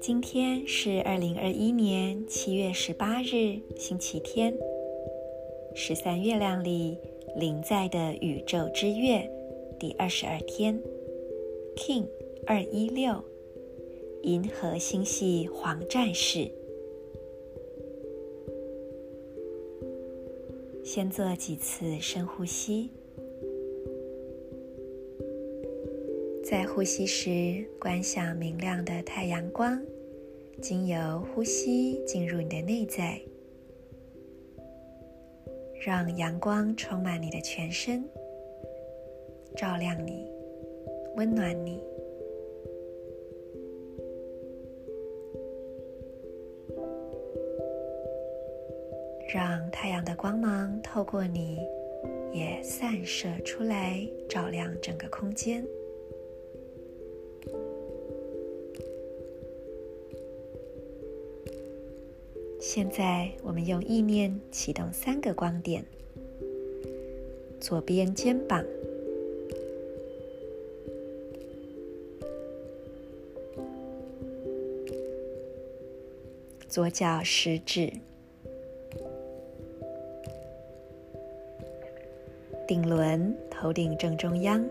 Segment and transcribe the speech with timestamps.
[0.00, 4.56] 今天是二零二一年七月十八日，星期天，
[5.74, 6.98] 十三月亮里
[7.36, 9.30] 临在的宇宙之月
[9.78, 10.80] 第二十二天
[11.76, 12.06] ，King
[12.46, 13.24] 二一六，
[14.22, 16.50] 银河星系黄战士。
[20.84, 22.90] 先做几次深呼吸，
[26.48, 29.82] 在呼吸时观想明亮的太阳光。
[30.62, 33.20] 经由呼吸进入你的内在，
[35.84, 38.08] 让阳光充满你的全身，
[39.56, 40.30] 照亮你，
[41.16, 41.82] 温暖你。
[49.34, 51.58] 让太阳的光芒透过你，
[52.32, 55.66] 也散射出来，照亮整个空间。
[62.68, 65.84] 现在，我们用意念启动三个光点：
[67.60, 68.64] 左边肩膀、
[76.68, 77.88] 左脚食指、
[82.66, 84.68] 顶轮、头顶正中央。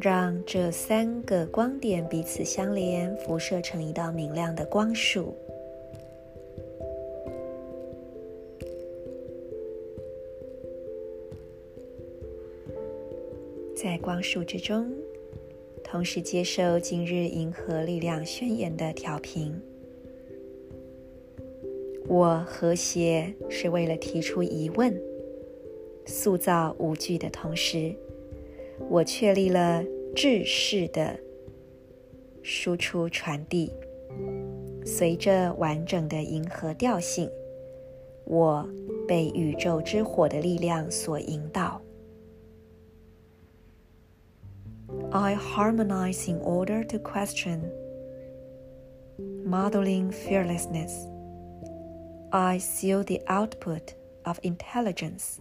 [0.00, 5.34] 让这三个光点彼此相连，辐射成一道明亮的光束。
[13.76, 14.90] 在光束之中，
[15.84, 19.54] 同时接受今日银河力量宣言的调频。
[22.06, 24.98] 我和谐是为了提出疑问，
[26.06, 27.94] 塑造无惧的同时。
[28.89, 29.83] 我确立了
[30.15, 31.19] 制式的
[32.43, 33.71] 输出传递，
[34.85, 37.29] 随着完整的银河调性，
[38.25, 38.67] 我
[39.07, 41.81] 被宇宙之火的力量所引导。
[45.11, 47.71] I harmonize in order to question,
[49.45, 50.91] modeling fearlessness.
[52.31, 55.39] I seal the output of intelligence.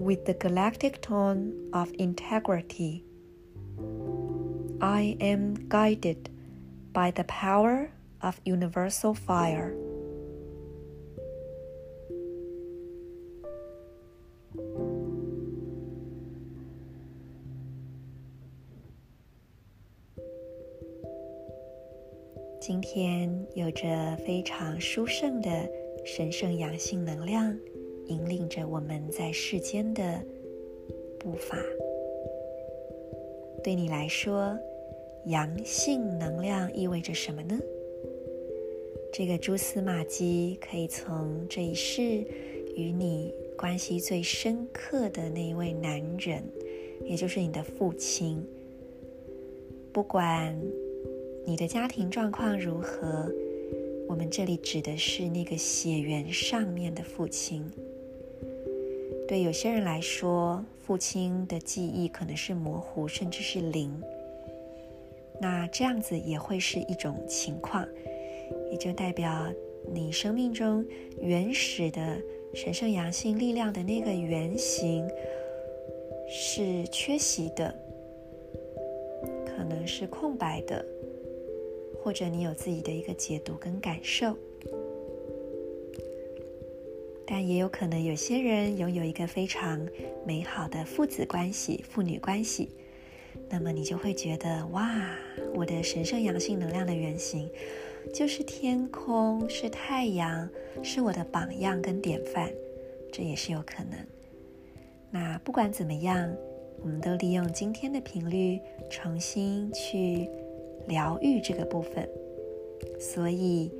[0.00, 3.04] With the galactic tone of integrity,
[4.80, 6.30] I am guided
[6.92, 7.90] by the power
[8.22, 9.74] of universal fire.
[22.66, 25.70] 今天有着非常殊胜的
[26.04, 27.56] 神圣阳性能量。
[28.07, 30.21] 引领着我们在世间的
[31.19, 31.57] 步伐。
[33.63, 34.57] 对你来说，
[35.25, 37.59] 阳性能量意味着什么呢？
[39.13, 42.01] 这个蛛丝马迹可以从这一世
[42.75, 46.43] 与你关系最深刻的那一位男人，
[47.05, 48.43] 也就是你的父亲。
[49.91, 50.57] 不管
[51.45, 53.29] 你的家庭状况如何，
[54.11, 57.63] 我们这里指的是那个血缘上面的父亲。
[59.25, 63.89] 对有些人来说，父亲的记忆可能是模糊，甚至是零。
[65.39, 67.87] 那这样子也会是一种情况，
[68.69, 69.49] 也就代表
[69.93, 70.85] 你生命中
[71.21, 72.17] 原始的
[72.53, 75.07] 神圣阳性力量的那个原型
[76.27, 77.73] 是缺席的，
[79.45, 80.85] 可能是空白的，
[82.01, 84.35] 或者你有自己的一个解读跟感受。
[87.25, 89.87] 但也有可能有些人拥有一个非常
[90.25, 92.69] 美好的父子关系、父女关系，
[93.49, 95.15] 那么你就会觉得哇，
[95.53, 97.49] 我的神圣阳性能量的原型
[98.13, 100.49] 就是天空，是太阳，
[100.83, 102.51] 是我的榜样跟典范，
[103.13, 103.97] 这也是有可能。
[105.09, 106.29] 那不管怎么样，
[106.81, 108.59] 我们都利用今天的频率
[108.89, 110.27] 重新去
[110.87, 112.09] 疗愈这个部分，
[112.99, 113.71] 所以。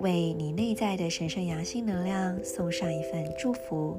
[0.00, 3.98] 为你内在的神圣阳性能量送上一份祝福，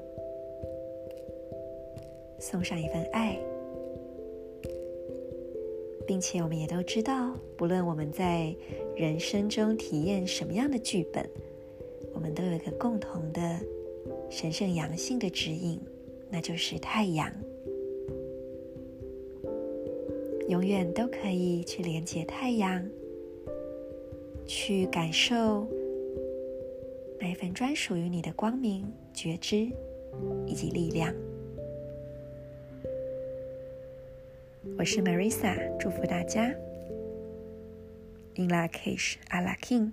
[2.39, 3.37] 送上一份爱，
[6.07, 8.55] 并且我们也都知道，不论我们在
[8.95, 11.29] 人生中体验什么样的剧本，
[12.13, 13.59] 我们都有一个共同的
[14.29, 15.81] 神圣阳性的指引，
[16.29, 17.29] 那就是太阳，
[20.49, 22.83] 永远都可以去连接太阳，
[24.47, 25.67] 去感受。
[27.19, 29.67] 那份专属于你的光明、觉知
[30.47, 31.13] 以及力量。
[34.75, 36.51] 我是 Marisa，祝福大家。
[38.33, 39.91] In Lak'ech Ala K'in